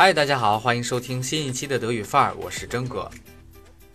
[0.00, 3.10] 嗨，大家好，欢迎收听新一期的德语范儿，我是真哥。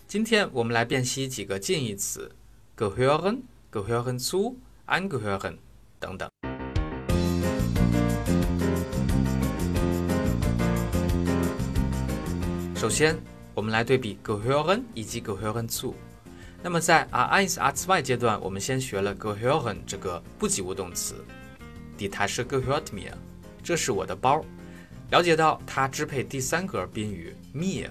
[0.05, 2.29] 今天我们来辨析几个近义词
[2.75, 3.37] ：gehören、
[3.71, 4.53] gehören zu、
[4.85, 5.55] angehören
[6.01, 6.29] 等等。
[12.75, 13.17] 首先，
[13.53, 15.93] 我们来对比 gehören 以及 gehören zu。
[16.61, 21.23] 那么在 R1、R2 阶段，我们先学了 gehören 这个不及物动词
[21.97, 23.13] ，die Tasche gehört mir，
[23.63, 24.43] 这是我的包。
[25.13, 27.87] 了解到它支配第三格宾语 me，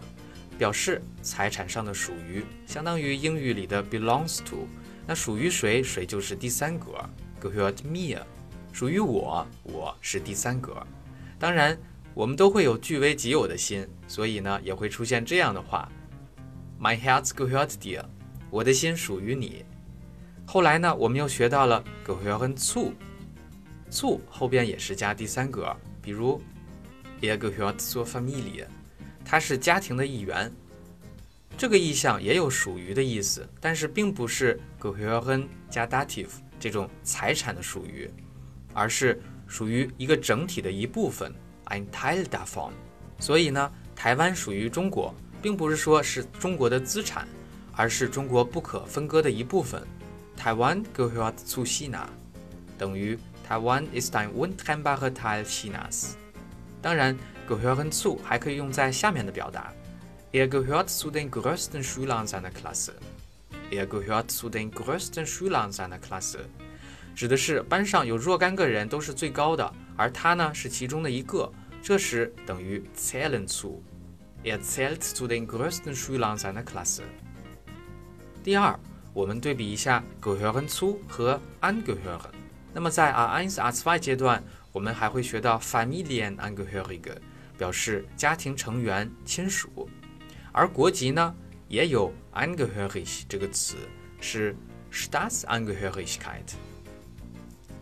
[0.59, 4.67] 表示财产上的属于，相当于英语里的 belongs to。
[5.07, 6.99] 那属于谁，谁就是第三格
[7.41, 8.21] gehört me，
[8.73, 10.85] 属于我，我是第三格。
[11.39, 11.79] 当然，
[12.13, 15.89] 我们都会有据为己有的心，所以呢，也会出现这样的话
[16.81, 18.03] ：My Herz gehört dir，
[18.51, 19.65] 我的心属于你。
[20.45, 26.43] 后来呢，我们又学到了 gehören zu，zu 后边也是加第三格，比如。
[27.23, 28.67] Er gehört zur Familie，
[29.25, 30.53] 他是家庭的一员。
[31.57, 38.11] 这个意象也有属于的意思，但是并不是 gehören 加 dative 这种财产的属于，
[38.75, 41.33] 而是属于一个整体的一部分
[41.67, 42.73] ，ein Teil davon。
[43.21, 47.29] 所以呢，台湾属于中国，并不是说是中国的资产，
[47.77, 49.81] 而是中国不可分割的一部分。
[50.37, 52.09] 台湾 gehört zu China，
[52.77, 56.15] 等于台湾 ist ein untrennbarer Teil Chinas。
[56.83, 57.17] 当然
[57.49, 59.73] ，gehören zu 还可以用在下面的表达
[60.33, 62.95] ：Er gehört zu den größten Schülern seiner Klasse。
[63.71, 66.41] Er gehört zu den größten Schülern seiner Klasse，
[67.15, 71.51] 指的是班上有若干个人都是最高的，而他呢是其中的一个。
[71.81, 73.81] 这时等于 zählen zu。
[74.43, 77.05] Er zählt zu den größten Schülern seiner Klasse。
[78.43, 78.77] 第二，
[79.15, 82.33] 我们对比一下 gehören zu 和 angehören。
[82.75, 84.43] 那么在 R1、R2 阶段。
[84.73, 87.17] 我们还会学到 Familienangehörige，
[87.59, 89.89] 表示家庭成员、亲属。
[90.51, 91.35] 而国籍呢，
[91.69, 93.77] 也有 Angehörig 这个词，
[94.21, 94.57] 是
[94.91, 96.55] Staatsangehörigkeit。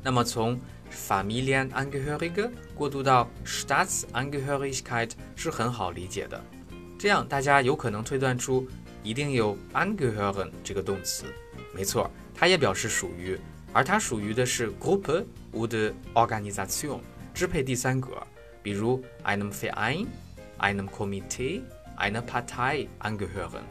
[0.02, 0.60] 那么从
[0.92, 6.42] Familienangehörige 过渡到 Staatsangehörigkeit 是很好理解的。
[6.98, 8.66] 这样大家有可能推断出
[9.02, 11.24] 一定有 Angehören 这个动词。
[11.72, 13.38] 没错，它也表示属于。
[13.72, 17.00] 而它属于的是 Gruppe oder Organisation，
[17.32, 18.26] 支配第三格，
[18.62, 20.06] 比如 einem Verein、
[20.58, 21.62] einem Komitee、
[21.96, 23.62] einer Partei angehören。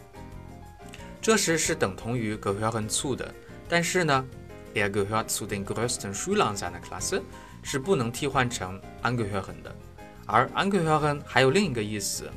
[1.21, 3.33] 这时是等同于 gehören zu 的，
[3.67, 4.25] 但是呢
[4.73, 7.21] ，er gehört zu den größten Schülern seiner Klasse
[7.61, 9.75] 是不能替换成 angehören 的。
[10.25, 12.31] 而 angehören 还有另一个意思，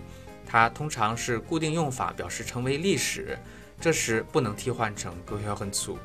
[0.44, 3.38] 它通常是固定用法，表示成为历史，
[3.80, 5.96] 这时不能替换成 gehören zu。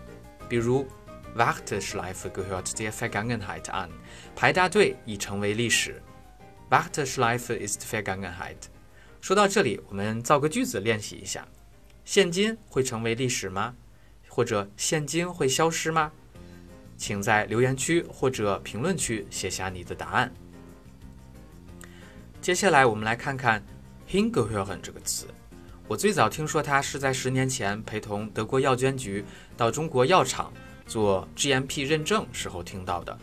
[0.47, 0.88] 比如
[1.37, 3.89] Warteschleife gehört der Vergangenheit an。
[4.35, 6.01] 排大队已成为历史。
[6.69, 8.55] Warteschleife ist Vergangenheit。
[9.21, 11.47] 说到这里，我们造个句子练习一下：
[12.03, 13.75] 现金会成为历史吗？
[14.27, 16.11] 或者现金会消失吗？
[16.97, 20.33] 请在留言区或者评论区写下你的答案。
[22.41, 23.63] 接下来我们来看看
[24.09, 25.27] hingehören 这个词。
[25.87, 29.23] 我最早听说它是在十年前陪同德国药监局
[29.55, 30.51] 到中国药厂。
[30.87, 33.17] 做 GMP 认证时候听到的，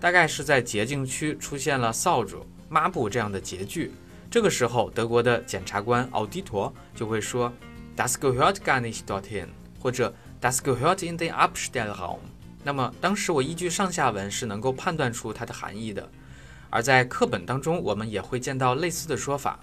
[0.00, 3.90] 大概是在洁净区出现了扫帚、抹布这样的洁具，
[4.30, 7.52] 这个时候德国的检察官奥迪托就会说
[7.96, 9.48] Das gehört gar nicht dorthin，
[9.80, 12.18] 或者 Das gehört in den Abstellraum。
[12.62, 16.08] 那么当时我依据上下文是能够判断出它的含义的，
[16.70, 19.58] 而在课本当中我们也会见到类似的说法，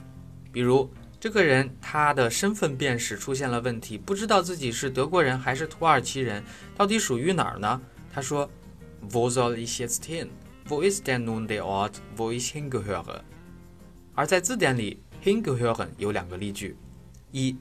[0.51, 0.89] 比如。
[1.21, 6.43] 这个人他的身份辨识出现了问题，不知道自己是德国人还是土耳其人，
[6.75, 7.79] 到底属于哪儿呢？
[8.11, 8.49] 他说
[9.07, 10.29] ：“Wo soll ich jetzt hin?
[10.67, 13.21] Wo ist denn nun der Ort, wo ich hingehöre？”
[14.15, 16.75] 而在字典里，“hingehören” 有两个例句：
[17.31, 17.55] 一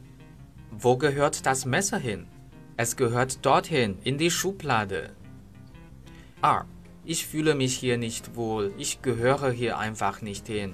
[0.81, 2.25] ，“Wo gehört das Messer hin?
[2.79, 5.11] Es gehört dorthin in die Schublade。”
[6.41, 6.65] 二
[7.05, 8.73] ，“Ich fühle mich hier nicht wohl.
[8.79, 10.73] Ich gehöre hier einfach nicht hin。”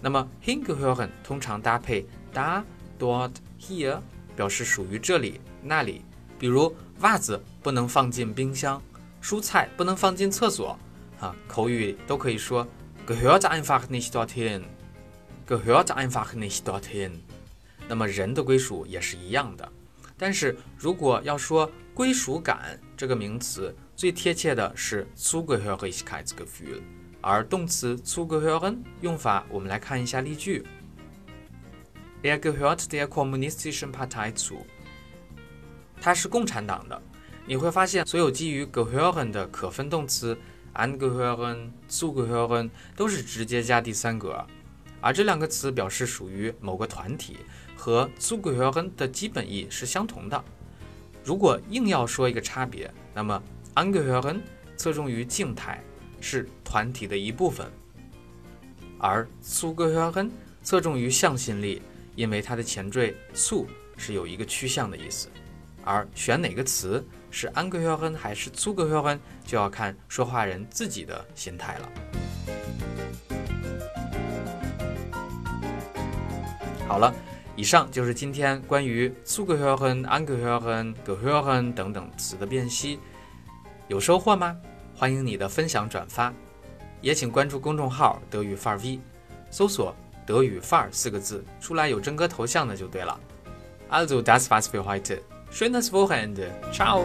[0.00, 2.62] 那么 hingehören 通常搭配 da、
[2.98, 4.00] dort、hier，
[4.36, 6.02] 表示属于这里、那里。
[6.38, 8.80] 比如袜子不能放进冰箱，
[9.20, 10.78] 蔬菜不能放进厕所。
[11.18, 12.64] 啊，口语都可以说
[13.04, 17.10] gehört einfach nicht dorthin，gehört einfach nicht dorthin。
[17.88, 19.68] 那么人的归属也是一样的。
[20.16, 26.80] 但是如果要说归属感这个名词，最贴切的是 Zugehörigkeitsgefühl。
[27.20, 30.64] 而动词 zugehören 用法，我们来看一下例句。
[32.22, 34.58] Er gehört der kommunistischen Partei zu。
[36.00, 37.00] 他是共产党的。
[37.46, 40.36] 你会发现，所有基于 gehören 的可分动词
[40.74, 44.46] angehören、zugehören 都是直接加第三格。
[45.00, 47.38] 而这两个词表示属于某个团体，
[47.76, 50.44] 和 zugehören 的基本意是相同的。
[51.24, 53.42] 如果硬要说一个差别，那么
[53.74, 54.40] angehören
[54.76, 55.82] 侧重于静态，
[56.20, 57.70] 是团体的一部分，
[58.98, 60.30] 而 zugehören
[60.62, 61.80] 侧重于向心力，
[62.14, 63.66] 因为它的前缀 zu
[63.96, 65.28] 是有一个趋向的意思。
[65.84, 71.88] 而选哪个词是 angehören 还是 zugehören，就要看说话人自己的心态了。
[76.86, 77.14] 好了，
[77.56, 82.98] 以上就是今天关于 zugehören、angehören、gehören 等等词的辨析，
[83.86, 84.56] 有收获吗？
[84.98, 86.34] 欢迎你的分享转发，
[87.00, 88.98] 也请关注公众号德语范儿 V，
[89.48, 89.94] 搜索
[90.26, 93.16] “德语范儿”四个字，出来有真哥头像的就对了。
[93.88, 95.20] Also das war's für heute.
[95.52, 96.50] Schönes Wochenende.
[96.72, 97.04] Ciao.